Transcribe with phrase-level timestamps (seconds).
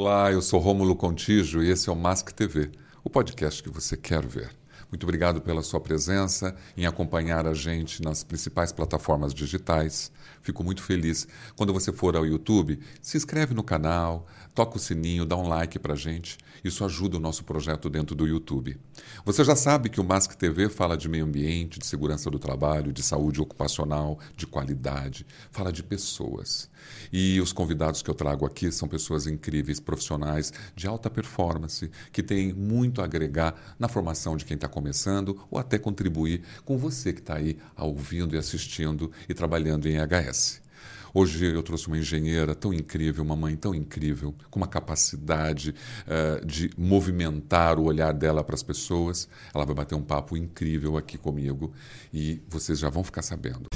[0.00, 2.70] Olá, eu sou Rômulo Contígio e esse é o Mask TV,
[3.02, 4.48] o podcast que você quer ver.
[4.88, 10.12] Muito obrigado pela sua presença em acompanhar a gente nas principais plataformas digitais.
[10.40, 11.26] Fico muito feliz.
[11.56, 15.80] Quando você for ao YouTube, se inscreve no canal, toca o sininho, dá um like
[15.80, 16.38] para a gente.
[16.62, 18.78] Isso ajuda o nosso projeto dentro do YouTube.
[19.24, 22.92] Você já sabe que o Mask TV fala de meio ambiente, de segurança do trabalho,
[22.92, 26.70] de saúde ocupacional, de qualidade, fala de pessoas.
[27.12, 32.22] E os convidados que eu trago aqui são pessoas incríveis, profissionais de alta performance, que
[32.22, 37.12] têm muito a agregar na formação de quem está começando ou até contribuir com você
[37.12, 40.68] que está aí ouvindo e assistindo e trabalhando em HS.
[41.14, 45.74] Hoje eu trouxe uma engenheira tão incrível, uma mãe tão incrível, com uma capacidade
[46.06, 49.28] uh, de movimentar o olhar dela para as pessoas.
[49.54, 51.72] Ela vai bater um papo incrível aqui comigo
[52.12, 53.67] e vocês já vão ficar sabendo.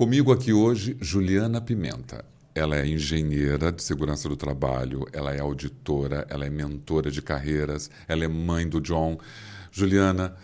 [0.00, 2.24] Comigo aqui hoje, Juliana Pimenta.
[2.54, 7.90] Ela é engenheira de segurança do trabalho, ela é auditora, ela é mentora de carreiras,
[8.08, 9.18] ela é mãe do John.
[9.70, 10.34] Juliana,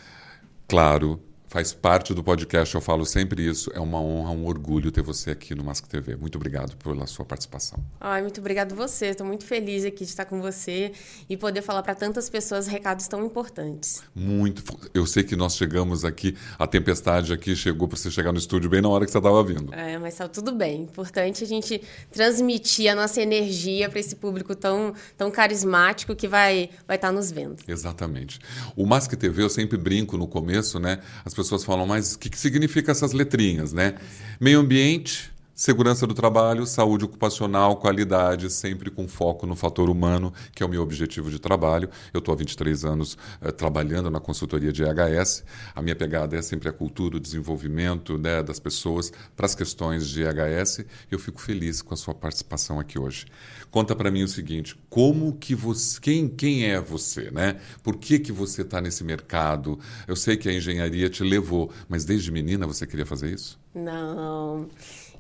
[0.69, 1.19] claro,
[1.49, 3.71] faz parte do podcast, eu falo sempre isso.
[3.75, 6.17] É uma honra, um orgulho ter você aqui no Mask TV.
[6.17, 7.85] Muito obrigado pela sua participação.
[8.01, 9.07] Ai, muito obrigado você.
[9.07, 10.93] Estou muito feliz aqui de estar com você
[11.29, 14.03] e poder falar para tantas pessoas recados tão importantes.
[14.15, 14.63] Muito.
[14.93, 18.69] Eu sei que nós chegamos aqui, a tempestade aqui chegou para você chegar no estúdio
[18.69, 19.73] bem na hora que você estava vindo.
[19.73, 20.83] É, mas está tudo bem.
[20.83, 21.81] Importante a gente
[22.11, 27.13] transmitir a nossa energia para esse público tão, tão carismático que vai vai estar tá
[27.13, 27.57] nos vendo.
[27.69, 28.41] Exatamente.
[28.75, 31.01] O Mask TV eu sempre brinco no começo, né?
[31.25, 33.95] As pessoas falam, mas o que, que significa essas letrinhas, né?
[34.41, 40.62] Meio ambiente, Segurança do trabalho, saúde ocupacional, qualidade, sempre com foco no fator humano, que
[40.62, 41.89] é o meu objetivo de trabalho.
[42.12, 45.45] Eu estou há 23 anos eh, trabalhando na consultoria de EHS.
[45.75, 50.07] A minha pegada é sempre a cultura, o desenvolvimento né, das pessoas para as questões
[50.07, 50.84] de EHS.
[51.11, 53.25] Eu fico feliz com a sua participação aqui hoje.
[53.71, 57.59] Conta para mim o seguinte: como que você, quem, quem é você, né?
[57.83, 59.81] Por que que você está nesse mercado?
[60.06, 63.59] Eu sei que a engenharia te levou, mas desde menina você queria fazer isso?
[63.75, 64.69] Não.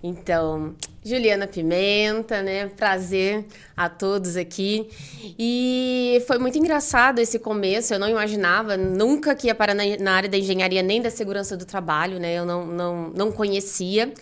[0.06, 2.68] Então, Juliana Pimenta, né?
[2.68, 3.44] Prazer
[3.76, 4.88] a todos aqui.
[5.36, 7.92] E foi muito engraçado esse começo.
[7.92, 11.64] Eu não imaginava nunca que ia parar na, área da engenharia nem da segurança do
[11.64, 12.34] trabalho, né?
[12.34, 14.12] Eu não, não, não conhecia.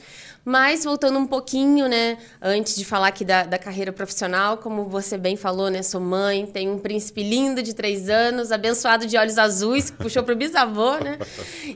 [0.43, 5.17] Mas voltando um pouquinho, né, antes de falar aqui da, da, carreira profissional, como você
[5.17, 9.39] bem falou, né, sou mãe, tenho um príncipe lindo de três anos, abençoado de olhos
[9.39, 11.17] azuis, que puxou pro bisavô, né?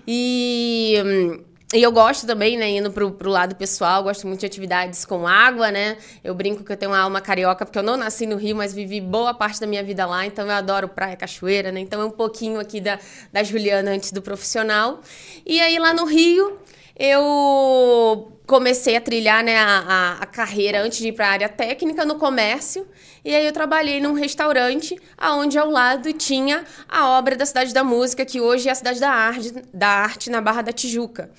[0.06, 1.44] E hum,
[1.74, 5.26] e eu gosto também, né, indo pro, pro lado pessoal, gosto muito de atividades com
[5.26, 5.98] água, né?
[6.24, 8.72] Eu brinco que eu tenho uma alma carioca, porque eu não nasci no Rio, mas
[8.72, 11.80] vivi boa parte da minha vida lá, então eu adoro praia, cachoeira, né?
[11.80, 12.98] Então é um pouquinho aqui da,
[13.30, 15.00] da Juliana antes do profissional.
[15.44, 16.58] E aí lá no Rio,
[16.98, 22.02] eu comecei a trilhar né, a, a, carreira antes de ir para a área técnica
[22.06, 22.88] no comércio.
[23.22, 27.84] E aí eu trabalhei num restaurante aonde ao lado tinha a obra da Cidade da
[27.84, 31.30] Música, que hoje é a Cidade da Arte, da Arte na Barra da Tijuca.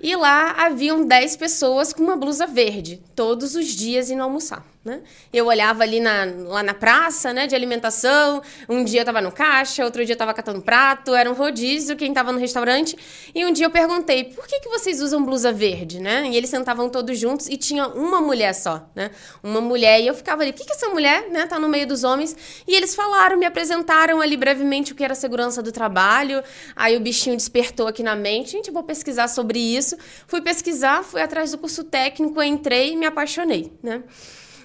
[0.00, 4.64] E lá haviam 10 pessoas com uma blusa verde, todos os dias indo almoçar.
[4.84, 5.00] Né?
[5.32, 9.30] Eu olhava ali na, lá na praça né, de alimentação, um dia eu estava no
[9.30, 12.96] caixa, outro dia eu estava catando prato, era um rodízio, quem estava no restaurante.
[13.32, 16.00] E um dia eu perguntei, por que, que vocês usam blusa verde?
[16.00, 16.28] Né?
[16.30, 19.10] E eles sentavam todos juntos e tinha uma mulher só, né?
[19.42, 21.86] Uma mulher, e eu ficava ali, o que, que essa mulher né, tá no meio
[21.86, 22.36] dos homens?
[22.68, 26.42] E eles falaram, me apresentaram ali brevemente o que era segurança do trabalho.
[26.76, 29.96] Aí o bichinho despertou aqui na mente, gente, eu vou pesquisar sobre isso.
[30.26, 34.02] Fui pesquisar, fui atrás do curso técnico, entrei e me apaixonei, né?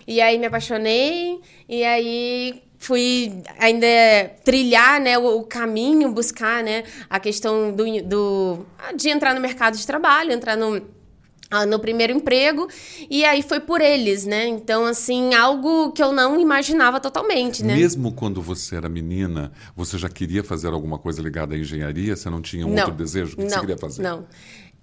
[0.06, 3.88] E aí me apaixonei, e aí fui ainda
[4.44, 8.66] trilhar né, o, o, caminho, buscar né, a questão do, do,
[8.96, 10.82] de entrar no mercado de trabalho, entrar no,
[11.68, 12.68] no primeiro emprego
[13.10, 14.48] e aí foi por eles, né?
[14.48, 17.76] Então assim algo que eu não imaginava totalmente, né?
[17.76, 22.16] Mesmo quando você era menina, você já queria fazer alguma coisa ligada à engenharia?
[22.16, 23.34] Você não tinha um não, outro desejo?
[23.34, 24.02] O que não, você queria fazer?
[24.02, 24.26] Não.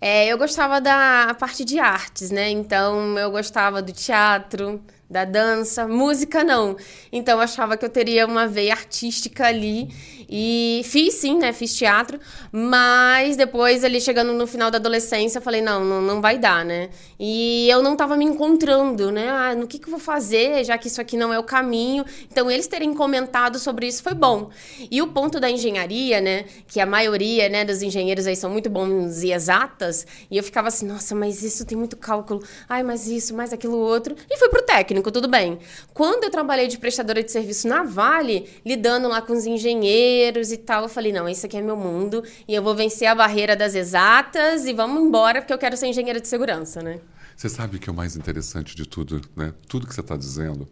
[0.01, 2.51] É, eu gostava da parte de artes, né?
[2.51, 6.77] Então eu gostava do teatro, da dança, música não.
[7.13, 9.89] Então eu achava que eu teria uma veia artística ali
[10.29, 11.53] e fiz sim, né?
[11.53, 12.19] Fiz teatro,
[12.51, 16.65] mas depois ali chegando no final da adolescência, eu falei, não, não, não vai dar,
[16.65, 16.91] né?
[17.19, 19.29] E eu não tava me encontrando, né?
[19.29, 22.05] Ah, no que que eu vou fazer, já que isso aqui não é o caminho.
[22.31, 24.51] Então eles terem comentado sobre isso foi bom.
[24.91, 28.71] E o ponto da engenharia, né, que a maioria, né, dos engenheiros aí são muito
[28.71, 32.43] bons e exatas, e eu ficava assim, nossa, mas isso tem muito cálculo.
[32.69, 34.15] Ai, mas isso, mais aquilo outro.
[34.31, 35.59] E fui pro técnico, tudo bem.
[35.93, 40.14] Quando eu trabalhei de prestadora de serviço na Vale, lidando lá com os engenheiros,
[40.53, 40.85] e tal.
[40.85, 43.75] Eu falei, não, esse aqui é meu mundo e eu vou vencer a barreira das
[43.75, 47.01] exatas e vamos embora porque eu quero ser engenheira de segurança, né?
[47.37, 49.53] Você sabe que é o mais interessante de tudo, né?
[49.69, 50.69] Tudo que você está dizendo.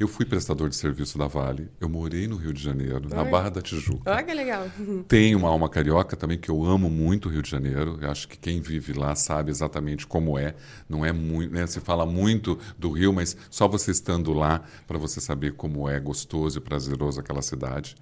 [0.00, 3.50] Eu fui prestador de serviço da Vale, eu morei no Rio de Janeiro, na Barra
[3.50, 4.10] da Tijuca.
[4.10, 4.66] Olha que legal.
[5.06, 7.98] Tenho uma alma carioca também, que eu amo muito o Rio de Janeiro.
[8.00, 10.54] Eu acho que quem vive lá sabe exatamente como é.
[10.88, 11.66] Não é muito, né?
[11.66, 16.00] Se fala muito do Rio, mas só você estando lá para você saber como é
[16.00, 17.94] gostoso e prazeroso aquela cidade.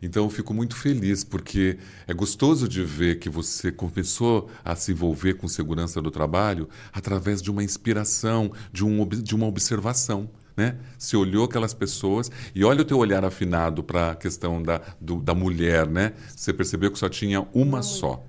[0.00, 4.92] Então eu fico muito feliz porque é gostoso de ver que você começou a se
[4.92, 10.30] envolver com segurança do trabalho através de uma inspiração, de, um, de uma observação.
[10.56, 10.76] Né?
[10.98, 15.20] Você olhou aquelas pessoas e olha o teu olhar afinado para a questão da, do,
[15.20, 16.14] da mulher, né?
[16.34, 18.24] Você percebeu que só tinha uma só.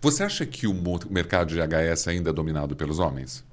[0.00, 0.74] Você acha que o
[1.10, 3.44] mercado de HS ainda é dominado pelos homens?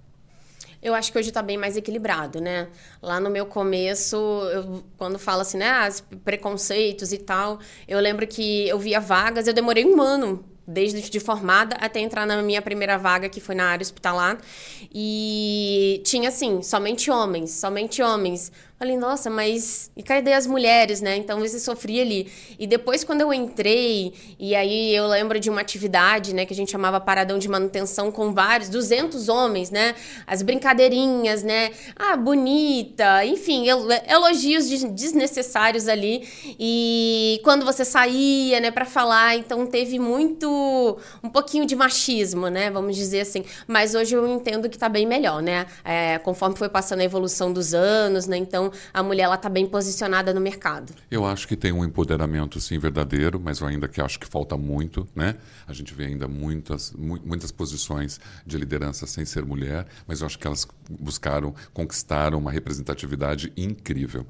[0.81, 2.67] Eu acho que hoje está bem mais equilibrado, né?
[3.01, 4.15] Lá no meu começo,
[4.51, 5.89] eu, quando fala assim, né, ah,
[6.23, 11.19] preconceitos e tal, eu lembro que eu via vagas, eu demorei um ano desde de
[11.19, 14.39] formada até entrar na minha primeira vaga, que foi na área hospitalar.
[14.93, 18.51] E tinha, assim, somente homens, somente homens.
[18.81, 21.15] Falei, nossa, mas e cadê as mulheres, né?
[21.15, 22.27] Então você sofria ali.
[22.57, 26.55] E depois, quando eu entrei, e aí eu lembro de uma atividade, né, que a
[26.55, 29.93] gente chamava paradão de manutenção com vários, 200 homens, né?
[30.25, 31.69] As brincadeirinhas, né?
[31.95, 33.67] Ah, bonita, enfim,
[34.07, 36.27] elogios desnecessários ali.
[36.59, 42.71] E quando você saía, né, para falar, então teve muito, um pouquinho de machismo, né?
[42.71, 43.45] Vamos dizer assim.
[43.67, 45.67] Mas hoje eu entendo que tá bem melhor, né?
[45.85, 48.37] É, conforme foi passando a evolução dos anos, né?
[48.37, 50.93] Então a mulher ela está bem posicionada no mercado.
[51.09, 54.57] Eu acho que tem um empoderamento sim verdadeiro, mas eu ainda que acho que falta
[54.57, 55.35] muito, né?
[55.67, 60.37] A gente vê ainda muitas muitas posições de liderança sem ser mulher, mas eu acho
[60.37, 64.25] que elas buscaram conquistaram uma representatividade incrível.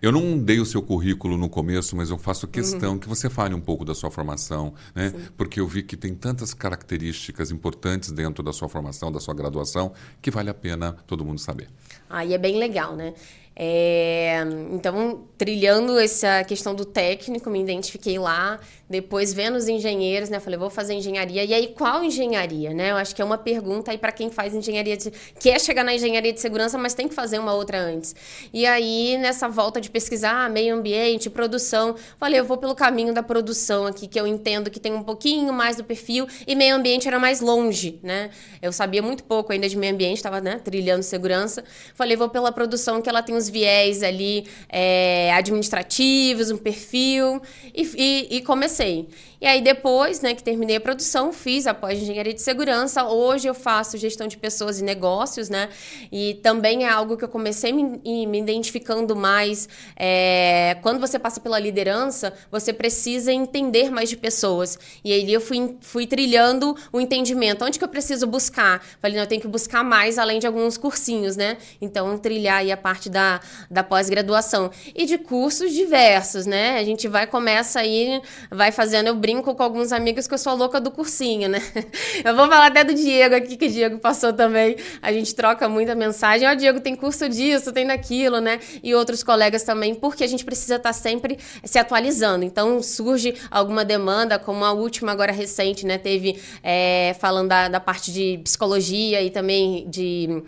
[0.00, 2.98] Eu não dei o seu currículo no começo, mas eu faço questão uhum.
[2.98, 5.10] que você fale um pouco da sua formação, né?
[5.10, 5.28] Sim.
[5.36, 9.92] Porque eu vi que tem tantas características importantes dentro da sua formação, da sua graduação,
[10.20, 11.68] que vale a pena todo mundo saber.
[12.08, 13.14] Aí é bem legal, né?
[13.58, 18.60] É, então, trilhando essa questão do técnico, me identifiquei lá.
[18.88, 20.38] Depois, vendo os engenheiros, né?
[20.38, 21.42] Falei, vou fazer engenharia.
[21.42, 22.90] E aí, qual engenharia, né?
[22.90, 25.10] Eu acho que é uma pergunta aí para quem faz engenharia de...
[25.40, 28.14] Quer chegar na engenharia de segurança, mas tem que fazer uma outra antes.
[28.52, 33.22] E aí, nessa volta de pesquisar meio ambiente, produção, falei, eu vou pelo caminho da
[33.22, 36.28] produção aqui, que eu entendo que tem um pouquinho mais do perfil.
[36.46, 38.30] E meio ambiente era mais longe, né?
[38.60, 41.64] Eu sabia muito pouco ainda de meio ambiente, estava né, trilhando segurança.
[41.94, 47.40] Falei, vou pela produção, que ela tem os viés ali é, administrativos, um perfil.
[47.74, 49.08] e, e, e comecei.
[49.40, 53.04] E aí depois, né, que terminei a produção, fiz a pós-engenharia de segurança.
[53.04, 55.68] Hoje eu faço gestão de pessoas e negócios, né?
[56.10, 59.68] E também é algo que eu comecei me, me identificando mais.
[59.94, 64.78] É, quando você passa pela liderança, você precisa entender mais de pessoas.
[65.04, 67.64] E aí eu fui, fui trilhando o entendimento.
[67.64, 68.82] Onde que eu preciso buscar?
[69.02, 71.58] Falei, não, eu tenho que buscar mais além de alguns cursinhos, né?
[71.80, 73.35] Então, trilhar aí a parte da,
[73.70, 74.70] da pós-graduação.
[74.94, 76.78] E de cursos diversos, né?
[76.78, 80.54] A gente vai, começa aí, vai fazendo, eu brinco com alguns amigos que eu sou
[80.54, 81.60] louca do cursinho, né?
[82.24, 84.76] Eu vou falar até do Diego aqui, que o Diego passou também.
[85.00, 86.48] A gente troca muita mensagem.
[86.48, 88.58] Ó, oh, Diego, tem curso disso, tem daquilo, né?
[88.82, 92.44] E outros colegas também, porque a gente precisa estar sempre se atualizando.
[92.44, 95.98] Então, surge alguma demanda, como a última agora recente, né?
[95.98, 100.42] Teve é, falando da, da parte de psicologia e também de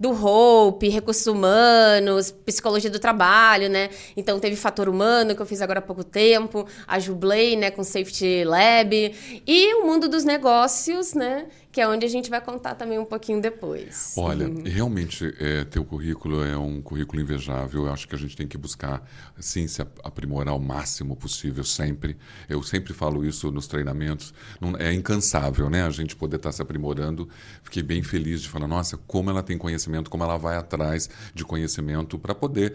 [0.00, 3.90] do Hope, recursos humanos, psicologia do trabalho, né?
[4.16, 7.84] Então teve fator humano que eu fiz agora há pouco tempo, a Jublay, né, com
[7.84, 9.14] Safety Lab
[9.46, 11.44] e o mundo dos negócios, né?
[11.72, 14.14] Que é onde a gente vai contar também um pouquinho depois.
[14.16, 14.62] Olha, uhum.
[14.64, 17.86] realmente, é, teu currículo é um currículo invejável.
[17.86, 19.08] Eu acho que a gente tem que buscar,
[19.38, 22.16] sim, se aprimorar o máximo possível sempre.
[22.48, 24.34] Eu sempre falo isso nos treinamentos.
[24.60, 25.84] Não, é incansável, né?
[25.84, 27.28] A gente poder estar se aprimorando.
[27.62, 31.44] Fiquei bem feliz de falar, nossa, como ela tem conhecimento, como ela vai atrás de
[31.44, 32.74] conhecimento para poder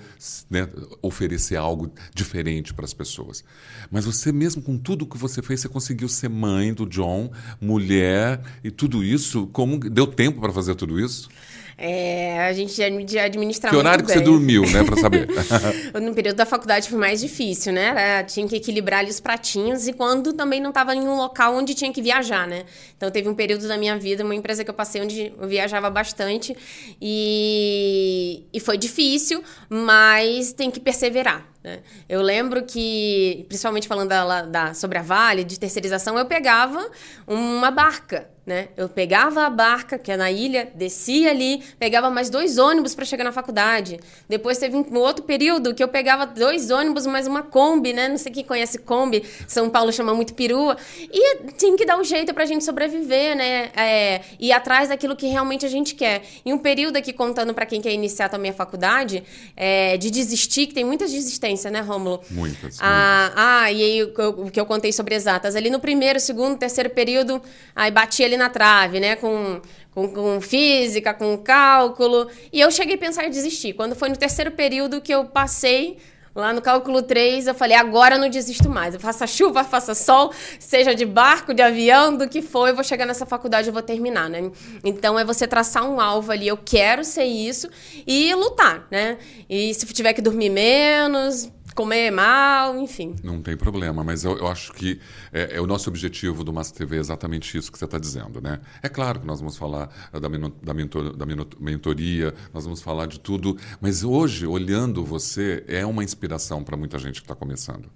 [0.49, 0.69] né,
[1.01, 3.43] oferecer algo diferente para as pessoas.
[3.91, 8.41] Mas você mesmo com tudo que você fez, você conseguiu ser mãe do John, mulher
[8.63, 9.47] e tudo tudo isso?
[9.51, 11.27] Como deu tempo para fazer tudo isso?
[11.77, 12.73] É, a gente
[13.03, 15.27] de administrar Que horário que você dormiu, né, para saber?
[16.01, 18.23] no período da faculdade foi mais difícil, né?
[18.23, 21.73] Tinha que equilibrar ali os pratinhos e quando também não estava em um local onde
[21.73, 22.63] tinha que viajar, né?
[22.95, 25.89] Então teve um período da minha vida, uma empresa que eu passei onde eu viajava
[25.89, 26.55] bastante
[27.01, 31.79] e, e foi difícil, mas tem que perseverar Né?
[32.07, 36.91] Eu lembro que, principalmente falando da, da, sobre a Vale, de terceirização, eu pegava
[37.25, 38.67] uma barca né?
[38.77, 43.03] Eu pegava a barca, que é na ilha, descia ali, pegava mais dois ônibus para
[43.03, 43.99] chegar na faculdade.
[44.29, 48.07] Depois teve um outro período que eu pegava dois ônibus mais uma Kombi, né?
[48.07, 50.77] Não sei quem conhece Kombi, São Paulo chama muito perua.
[51.11, 53.71] E tinha que dar um jeito para a gente sobreviver, né?
[53.75, 56.21] É, ir atrás daquilo que realmente a gente quer.
[56.45, 59.23] E um período aqui, contando para quem quer iniciar também a faculdade,
[59.57, 62.21] é, de desistir, que tem muitas desistências, né, Rômulo?
[62.29, 62.77] Muitas.
[62.79, 63.43] Ah, muitas.
[63.43, 65.55] ah e aí o que eu contei sobre exatas.
[65.55, 67.41] Ali no primeiro, segundo, terceiro período,
[67.75, 69.15] aí bati ali ali na trave, né?
[69.15, 72.29] Com, com, com, física, com cálculo.
[72.53, 73.73] E eu cheguei a pensar em desistir.
[73.73, 75.97] Quando foi no terceiro período que eu passei
[76.35, 78.95] lá no cálculo 3, eu falei, agora eu não desisto mais.
[78.97, 83.05] Faça chuva, faça sol, seja de barco, de avião, do que for, eu vou chegar
[83.05, 84.51] nessa faculdade, eu vou terminar, né?
[84.83, 87.69] Então é você traçar um alvo ali, eu quero ser isso
[88.05, 89.17] e lutar, né?
[89.49, 93.15] E se tiver que dormir menos, comer mal, enfim.
[93.21, 94.99] Não tem problema, mas eu, eu acho que
[95.31, 98.41] é, é, o nosso objetivo do Master TV é exatamente isso que você está dizendo,
[98.41, 98.61] né?
[98.81, 101.25] É claro que nós vamos falar da, da, mentor, da
[101.59, 106.97] mentoria, nós vamos falar de tudo, mas hoje, olhando você, é uma inspiração para muita
[106.97, 107.89] gente que está começando.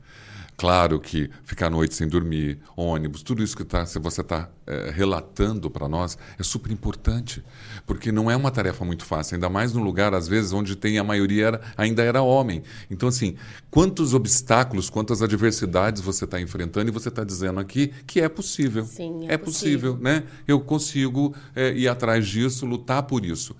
[0.60, 4.92] Claro que ficar noite sem dormir, ônibus, tudo isso que tá, se você está é,
[4.94, 7.42] relatando para nós é super importante,
[7.88, 11.00] porque não é uma tarefa muito fácil, ainda mais num lugar, às vezes, onde tem
[11.00, 12.62] a maioria era, ainda era homem.
[12.92, 13.38] Então, assim,
[13.72, 18.84] quantos obstáculos, quantas adversidades você está enfrentando e você está dizendo aqui que é possível.
[18.84, 19.94] Sim, é, é possível.
[19.94, 20.04] possível.
[20.04, 20.24] né?
[20.46, 23.56] Eu consigo é, ir atrás disso, lutar por isso.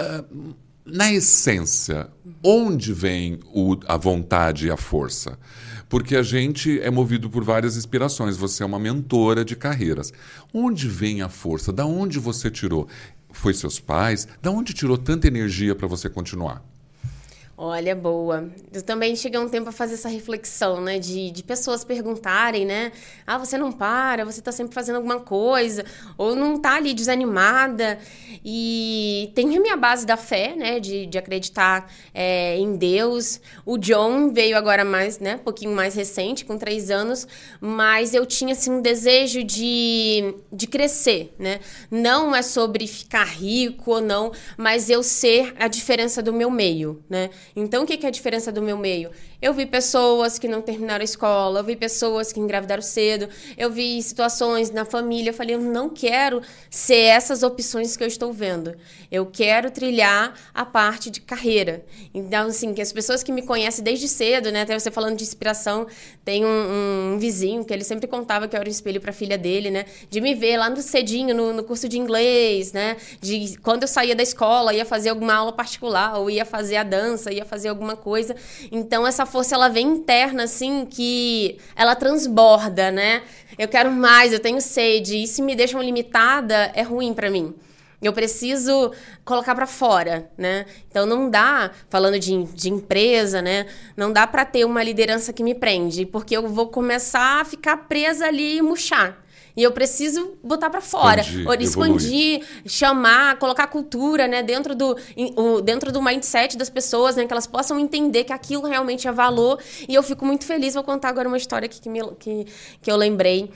[0.00, 0.52] Uh,
[0.84, 2.08] na essência,
[2.42, 5.38] onde vem o, a vontade e a força?
[5.90, 8.36] Porque a gente é movido por várias inspirações.
[8.36, 10.12] Você é uma mentora de carreiras.
[10.54, 11.72] Onde vem a força?
[11.72, 12.88] Da onde você tirou?
[13.32, 14.28] Foi seus pais?
[14.40, 16.64] Da onde tirou tanta energia para você continuar?
[17.62, 18.50] Olha, boa.
[18.72, 20.98] Eu também cheguei um tempo a fazer essa reflexão, né?
[20.98, 22.90] De, de pessoas perguntarem, né?
[23.26, 25.84] Ah, você não para, você tá sempre fazendo alguma coisa,
[26.16, 27.98] ou não tá ali desanimada.
[28.42, 30.80] E tem a minha base da fé, né?
[30.80, 33.38] De, de acreditar é, em Deus.
[33.66, 35.34] O John veio agora mais, né?
[35.34, 37.28] Um pouquinho mais recente, com três anos,
[37.60, 41.60] mas eu tinha, assim, um desejo de, de crescer, né?
[41.90, 47.04] Não é sobre ficar rico ou não, mas eu ser a diferença do meu meio,
[47.06, 47.28] né?
[47.54, 49.10] Então, o que é a diferença do meu meio?
[49.42, 53.70] Eu vi pessoas que não terminaram a escola, eu vi pessoas que engravidaram cedo, eu
[53.70, 55.30] vi situações na família.
[55.30, 58.76] Eu falei, eu não quero ser essas opções que eu estou vendo.
[59.10, 61.84] Eu quero trilhar a parte de carreira.
[62.12, 64.62] Então, assim, que as pessoas que me conhecem desde cedo, né?
[64.62, 65.86] Até você falando de inspiração,
[66.22, 69.14] tem um, um vizinho que ele sempre contava que eu era um espelho para a
[69.14, 69.86] filha dele, né?
[70.10, 72.98] De me ver lá no cedinho, no, no curso de inglês, né?
[73.20, 76.82] De quando eu saía da escola, ia fazer alguma aula particular, ou ia fazer a
[76.82, 78.36] dança, ia fazer alguma coisa.
[78.70, 83.22] Então, essa força ela vem interna assim que ela transborda, né?
[83.58, 87.54] Eu quero mais, eu tenho sede, e se me deixam limitada é ruim para mim.
[88.02, 88.92] Eu preciso
[89.24, 90.64] colocar para fora, né?
[90.90, 93.66] Então não dá, falando de, de empresa, né?
[93.96, 97.76] Não dá para ter uma liderança que me prende, porque eu vou começar a ficar
[97.88, 99.18] presa ali e murchar.
[99.56, 104.96] E eu preciso botar para fora, expandir, expandir chamar, colocar cultura, né, dentro do,
[105.64, 109.60] dentro do mindset das pessoas, né, que elas possam entender que aquilo realmente é valor.
[109.88, 110.74] E eu fico muito feliz.
[110.74, 112.46] Vou contar agora uma história aqui que, me, que,
[112.80, 113.50] que eu lembrei.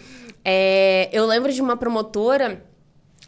[0.45, 2.65] É, eu lembro de uma promotora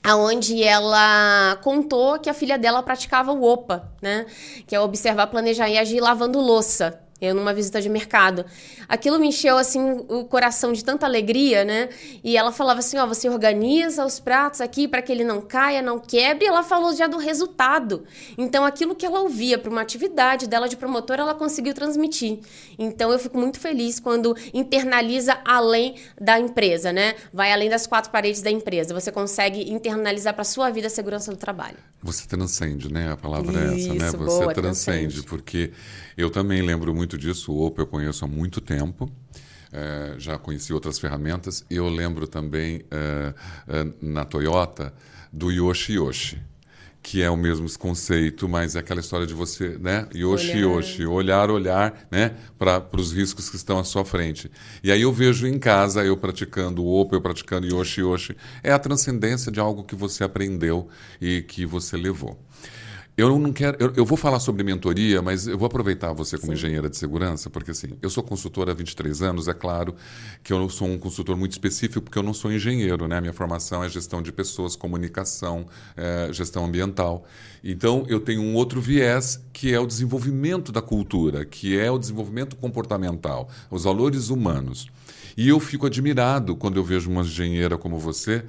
[0.03, 4.27] aonde ela contou que a filha dela praticava o OPA, né?
[4.67, 8.45] Que é observar, planejar e agir lavando louça eu numa visita de mercado.
[8.89, 11.89] Aquilo me encheu assim o coração de tanta alegria, né?
[12.23, 15.41] E ela falava assim, ó, oh, você organiza os pratos aqui para que ele não
[15.41, 16.45] caia, não quebre.
[16.45, 18.05] E ela falou já do resultado.
[18.37, 22.41] Então aquilo que ela ouvia para uma atividade dela de promotora, ela conseguiu transmitir.
[22.79, 27.15] Então eu fico muito feliz quando internaliza além da empresa, né?
[27.33, 28.93] Vai além das quatro paredes da empresa.
[28.93, 31.79] Você consegue internalizar para sua vida a segurança do trabalho.
[32.07, 33.13] Você transcende, né?
[33.13, 34.11] A palavra Isso, é essa, né?
[34.11, 35.73] Você boa, transcende, transcende, porque
[36.17, 37.53] eu também lembro muito disso.
[37.53, 39.11] O Opel eu conheço há muito tempo.
[39.73, 41.65] É, já conheci outras ferramentas.
[41.69, 43.35] Eu lembro também é,
[44.01, 44.95] na Toyota
[45.33, 46.41] do Yoshi Yoshi
[47.07, 50.09] que é o mesmo conceito, mas é aquela história de você, né?
[50.13, 50.79] Yoshi, olhar.
[50.79, 52.35] Yoshi, olhar, olhar, né?
[52.59, 54.51] Para os riscos que estão à sua frente.
[54.83, 58.37] E aí eu vejo em casa, eu praticando o Opo, eu praticando Yoshi, Yoshi.
[58.61, 60.89] É a transcendência de algo que você aprendeu
[61.21, 62.37] e que você levou.
[63.17, 63.79] Eu não quero.
[63.81, 66.59] Eu, eu, vou falar sobre mentoria, mas eu vou aproveitar você como Sim.
[66.59, 69.95] engenheira de segurança, porque assim, eu sou consultor há 23 anos, é claro
[70.45, 73.19] que eu sou um consultor muito específico, porque eu não sou engenheiro, né?
[73.19, 77.25] Minha formação é gestão de pessoas, comunicação, é, gestão ambiental.
[77.65, 81.99] Então, eu tenho um outro viés que é o desenvolvimento da cultura, que é o
[81.99, 84.89] desenvolvimento comportamental, os valores humanos.
[85.39, 88.45] E eu fico admirado quando eu vejo uma engenheira como você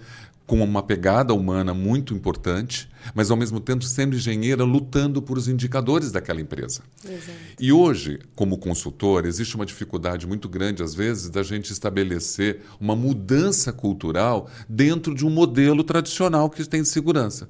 [0.48, 5.50] com uma pegada humana muito importante, mas ao mesmo tempo sendo engenheira lutando por os
[5.50, 6.82] indicadores daquela empresa.
[7.04, 7.38] Exato.
[7.60, 12.96] E hoje, como consultor, existe uma dificuldade muito grande às vezes da gente estabelecer uma
[12.96, 17.50] mudança cultural dentro de um modelo tradicional que tem de segurança.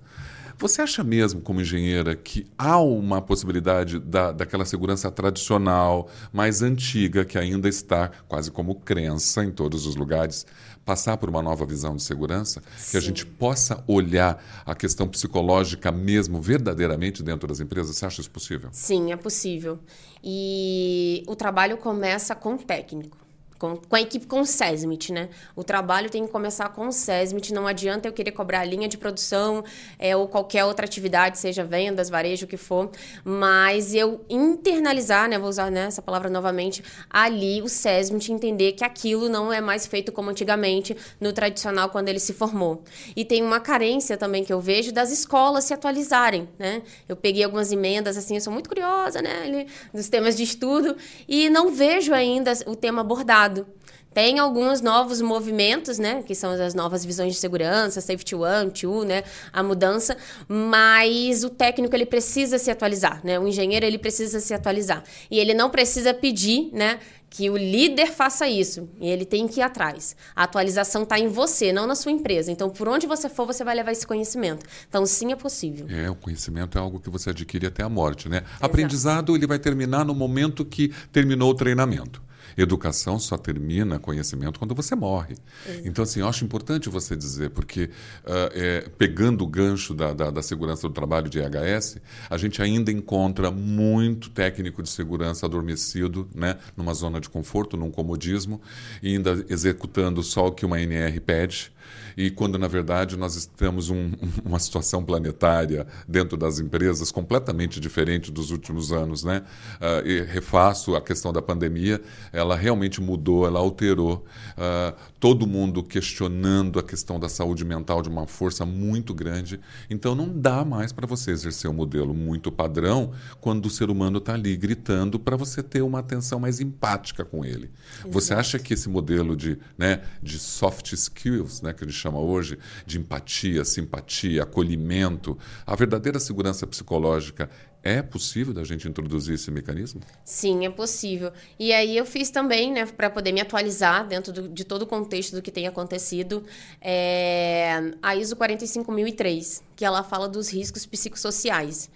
[0.60, 7.24] Você acha mesmo, como engenheira, que há uma possibilidade da, daquela segurança tradicional, mais antiga,
[7.24, 10.48] que ainda está quase como crença em todos os lugares,
[10.88, 12.64] passar por uma nova visão de segurança?
[12.78, 12.92] Sim.
[12.92, 17.98] Que a gente possa olhar a questão psicológica mesmo, verdadeiramente, dentro das empresas?
[17.98, 18.70] Você acha isso possível?
[18.72, 19.78] Sim, é possível.
[20.24, 23.27] E o trabalho começa com o técnico
[23.58, 25.30] com, com, a equipe com o SESMIT, né?
[25.56, 28.88] O trabalho tem que começar com o SESMIT, não adianta eu querer cobrar a linha
[28.88, 29.64] de produção
[29.98, 32.92] é, ou qualquer outra atividade, seja vendas, varejo, o que for,
[33.24, 35.40] mas eu internalizar, né?
[35.40, 39.88] Vou usar né, essa palavra novamente, ali o SESMIT entender que aquilo não é mais
[39.88, 42.84] feito como antigamente no tradicional quando ele se formou.
[43.16, 46.82] E tem uma carência também que eu vejo das escolas se atualizarem, né?
[47.08, 49.66] Eu peguei algumas emendas, assim, eu sou muito curiosa, né?
[49.94, 50.96] Dos temas de estudo
[51.28, 53.66] e não vejo ainda o tema abordado mercado.
[54.14, 56.24] Tem alguns novos movimentos, né?
[56.24, 59.24] Que são as novas visões de segurança, Safety One, Two, né?
[59.54, 60.18] A mudança.
[60.48, 63.40] Mas o técnico, ele precisa se atualizar, né?
[63.40, 65.04] O engenheiro, ele precisa se atualizar.
[65.30, 66.98] E ele não precisa pedir, né?
[67.30, 68.90] Que o líder faça isso.
[69.00, 70.16] E ele tem que ir atrás.
[70.36, 72.52] A atualização está em você, não na sua empresa.
[72.52, 74.66] Então, por onde você for, você vai levar esse conhecimento.
[74.90, 75.86] Então, sim, é possível.
[75.90, 78.38] É, o conhecimento é algo que você adquire até a morte, né?
[78.38, 78.66] Exato.
[78.66, 82.26] Aprendizado, ele vai terminar no momento que terminou o treinamento.
[82.58, 85.36] Educação só termina conhecimento quando você morre.
[85.66, 85.82] É.
[85.86, 90.32] Então, assim, eu acho importante você dizer, porque uh, é, pegando o gancho da, da,
[90.32, 91.98] da, segurança do trabalho de EHS,
[92.30, 97.92] a gente ainda encontra muito técnico de segurança adormecido, né, numa zona de conforto, num
[97.92, 98.62] comodismo,
[99.04, 101.72] e ainda executando só o que uma NR pede
[102.18, 104.12] e quando, na verdade, nós temos um,
[104.44, 109.24] uma situação planetária dentro das empresas completamente diferente dos últimos anos.
[109.24, 109.44] Né?
[109.76, 112.02] Uh, e refaço a questão da pandemia,
[112.34, 114.26] ela realmente mudou, ela alterou.
[114.58, 119.60] Uh, todo mundo questionando a questão da saúde mental de uma força muito grande.
[119.90, 124.20] Então, não dá mais para você exercer um modelo muito padrão quando o ser humano
[124.20, 127.70] está ali gritando para você ter uma atenção mais empática com ele.
[128.00, 128.12] Exato.
[128.12, 132.20] Você acha que esse modelo de, né, de soft skills, né, que a gente chama
[132.20, 137.50] hoje, de empatia, simpatia, acolhimento, a verdadeira segurança psicológica
[137.84, 140.02] é possível da gente introduzir esse mecanismo?
[140.26, 141.32] Sim, é possível.
[141.60, 144.88] E aí eu fiz também, né, para poder me atualizar dentro do, de todo o
[144.88, 146.44] contexto do que tem acontecido,
[146.82, 151.90] é, a ISO 45003, que ela fala dos riscos psicossociais.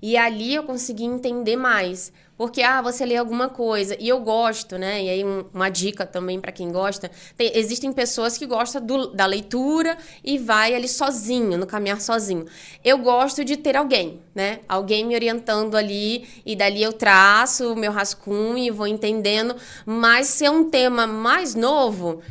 [0.00, 3.96] E ali eu consegui entender mais porque, ah, você lê alguma coisa.
[3.98, 5.02] E eu gosto, né?
[5.02, 9.08] E aí, um, uma dica também para quem gosta: tem, existem pessoas que gostam do,
[9.08, 12.46] da leitura e vai ali sozinho, no caminhar sozinho.
[12.84, 14.60] Eu gosto de ter alguém, né?
[14.68, 19.56] Alguém me orientando ali, e dali eu traço o meu rascunho e vou entendendo.
[19.84, 22.22] Mas se é um tema mais novo,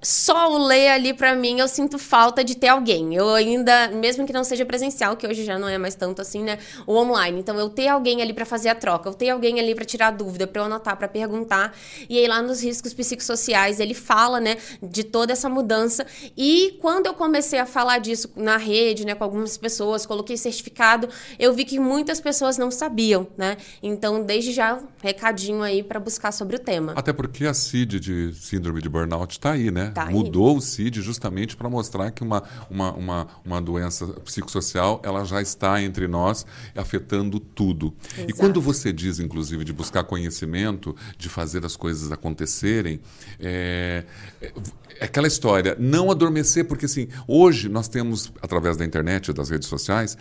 [0.00, 3.14] só o ler ali para mim eu sinto falta de ter alguém.
[3.14, 6.42] Eu ainda, mesmo que não seja presencial, que hoje já não é mais tanto assim,
[6.42, 6.58] né?
[6.86, 7.40] O online.
[7.40, 10.10] Então eu ter alguém ali para fazer a troca, eu ter alguém ali para tirar
[10.12, 11.76] dúvida, para eu anotar, para perguntar.
[12.08, 16.06] E aí lá nos riscos psicossociais ele fala, né, de toda essa mudança.
[16.36, 21.08] E quando eu comecei a falar disso na rede, né, com algumas pessoas, coloquei certificado,
[21.38, 23.56] eu vi que muitas pessoas não sabiam, né?
[23.82, 26.92] Então desde já recadinho aí para buscar sobre o tema.
[26.96, 29.87] Até porque a CID de síndrome de burnout está aí, né?
[29.90, 35.24] Tá Mudou o CID justamente para mostrar que uma, uma, uma, uma doença psicossocial ela
[35.24, 36.46] já está entre nós,
[36.76, 37.94] afetando tudo.
[38.16, 38.30] Exato.
[38.30, 43.00] E quando você diz, inclusive, de buscar conhecimento, de fazer as coisas acontecerem,
[43.40, 44.04] é,
[44.40, 44.52] é,
[45.00, 49.68] aquela história, não adormecer, porque assim, hoje nós temos, através da internet e das redes
[49.68, 50.16] sociais,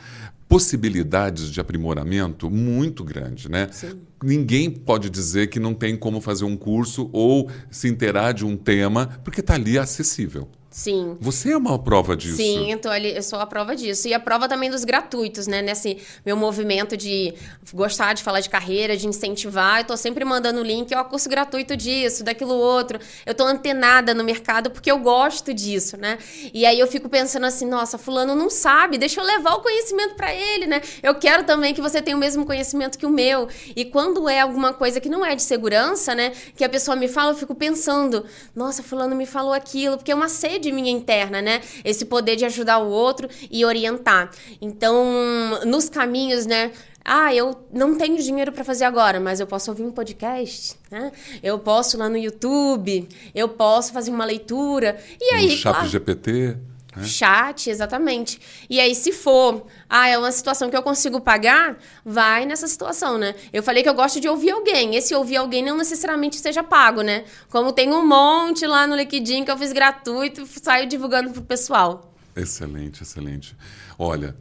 [0.48, 3.68] possibilidades de aprimoramento muito grande, né?
[3.72, 4.00] Sim.
[4.24, 8.56] Ninguém pode dizer que não tem como fazer um curso ou se inteirar de um
[8.56, 10.48] tema, porque está ali acessível.
[10.70, 11.18] Sim.
[11.22, 12.36] Você é uma prova disso.
[12.36, 14.08] Sim, eu, tô ali, eu sou a prova disso.
[14.08, 15.62] E a prova também dos gratuitos, né?
[15.62, 17.34] Nesse meu movimento de
[17.74, 19.80] gostar de falar de carreira, de incentivar.
[19.80, 23.00] Eu tô sempre mandando link, ó, curso gratuito disso, daquilo outro.
[23.26, 26.18] Eu tô antenada no mercado porque eu gosto disso, né?
[26.54, 30.16] E aí eu fico pensando assim, nossa, fulano não sabe, deixa eu levar o conhecimento
[30.16, 30.82] para ele, né?
[31.02, 33.48] Eu quero também que você tenha o mesmo conhecimento que o meu.
[33.76, 36.34] E quando é alguma coisa que não é de segurança, né?
[36.56, 40.16] Que a pessoa me fala, eu fico pensando, nossa, fulano me falou aquilo, porque é
[40.16, 41.62] uma sede de minha interna, né?
[41.84, 44.32] Esse poder de ajudar o outro e orientar.
[44.62, 45.06] Então,
[45.66, 46.72] nos caminhos, né?
[47.10, 51.10] Ah, eu não tenho dinheiro para fazer agora, mas eu posso ouvir um podcast, né?
[51.42, 54.98] Eu posso ir lá no YouTube, eu posso fazer uma leitura.
[55.22, 56.58] E aí, um chat claro, GPT.
[56.98, 57.06] Né?
[57.06, 58.40] Chat, exatamente.
[58.70, 63.18] E aí, se for, ah, é uma situação que eu consigo pagar, vai nessa situação,
[63.18, 63.36] né?
[63.54, 64.96] Eu falei que eu gosto de ouvir alguém.
[64.96, 67.24] Esse ouvir alguém não necessariamente seja pago, né?
[67.50, 72.14] Como tem um monte lá no Liquidinho que eu fiz gratuito, saio divulgando pro pessoal.
[72.36, 73.56] Excelente, excelente.
[73.98, 74.36] Olha,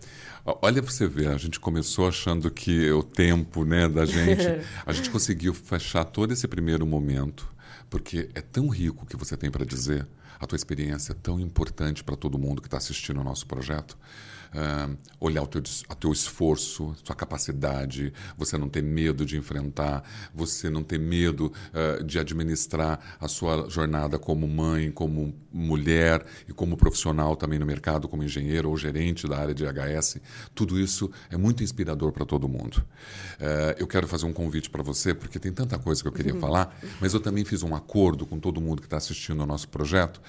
[0.45, 4.47] olha para você ver, a gente começou achando que o tempo, né, da gente,
[4.85, 7.49] a gente conseguiu fechar todo esse primeiro momento,
[7.91, 10.07] porque é tão rico o que você tem para dizer
[10.39, 13.97] a tua experiência é tão importante para todo mundo que está assistindo o nosso projeto.
[14.47, 20.03] Uh, olhar o teu, o teu esforço, sua capacidade, você não ter medo de enfrentar,
[20.35, 26.53] você não ter medo uh, de administrar a sua jornada como mãe, como mulher e
[26.53, 30.19] como profissional também no mercado, como engenheiro ou gerente da área de HS.
[30.55, 32.77] Tudo isso é muito inspirador para todo mundo.
[32.77, 36.35] Uh, eu quero fazer um convite para você, porque tem tanta coisa que eu queria
[36.35, 36.41] uhum.
[36.41, 39.69] falar, mas eu também fiz um acordo com todo mundo que está assistindo ao nosso
[39.69, 40.21] projeto,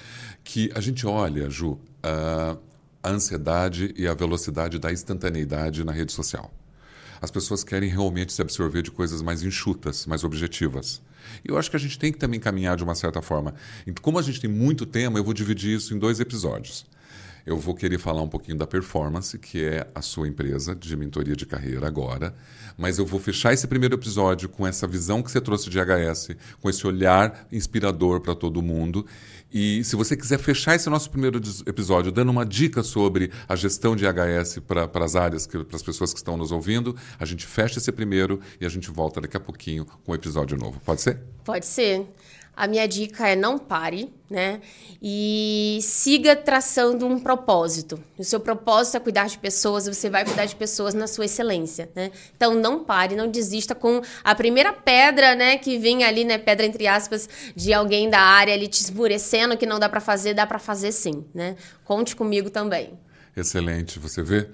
[0.43, 2.57] que a gente olha, Ju, a
[3.03, 6.53] ansiedade e a velocidade da instantaneidade na rede social.
[7.21, 11.01] As pessoas querem realmente se absorver de coisas mais enxutas, mais objetivas.
[11.43, 13.55] E eu acho que a gente tem que também caminhar de uma certa forma.
[13.86, 16.86] Então, como a gente tem muito tema, eu vou dividir isso em dois episódios.
[17.47, 21.33] Eu vou querer falar um pouquinho da performance, que é a sua empresa de mentoria
[21.33, 22.36] de carreira agora,
[22.77, 26.31] mas eu vou fechar esse primeiro episódio com essa visão que você trouxe de HS,
[26.60, 29.05] com esse olhar inspirador para todo mundo
[29.51, 33.95] e se você quiser fechar esse nosso primeiro episódio dando uma dica sobre a gestão
[33.95, 37.79] de HS para as áreas, para as pessoas que estão nos ouvindo, a gente fecha
[37.79, 40.81] esse primeiro e a gente volta daqui a pouquinho com um episódio novo.
[40.81, 41.19] Pode ser?
[41.45, 42.05] Pode ser.
[42.58, 44.60] A minha dica é não pare, né?
[45.00, 48.00] E siga traçando um propósito.
[48.17, 51.88] O seu propósito é cuidar de pessoas, você vai cuidar de pessoas na sua excelência,
[51.96, 52.10] né?
[52.36, 56.65] Então não pare, não desista com a primeira pedra, né, que vem ali, né, pedra
[56.65, 60.48] entre aspas, de alguém da área ali te esmurecendo que não dá para fazer, dá
[60.48, 61.56] para fazer sim, né?
[61.86, 62.98] Conte comigo também.
[63.36, 64.50] Excelente, você vê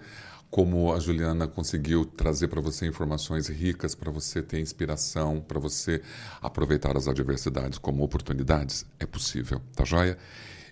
[0.54, 6.00] como a Juliana conseguiu trazer para você informações ricas para você ter inspiração, para você
[6.40, 8.86] aproveitar as adversidades como oportunidades.
[9.00, 10.16] É possível, tá joia?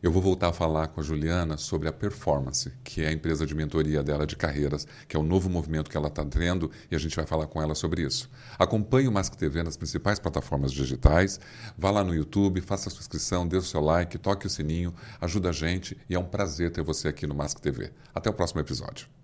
[0.04, 3.44] Eu vou voltar a falar com a Juliana sobre a Performance, que é a empresa
[3.44, 6.96] de mentoria dela de carreiras, que é o novo movimento que ela está tendo e
[6.96, 8.30] a gente vai falar com ela sobre isso.
[8.60, 11.40] Acompanhe o Mask TV nas principais plataformas digitais,
[11.76, 14.94] vá lá no YouTube, faça a sua inscrição, dê o seu like, toque o sininho,
[15.20, 17.92] ajuda a gente e é um prazer ter você aqui no Mask TV.
[18.14, 19.21] Até o próximo episódio.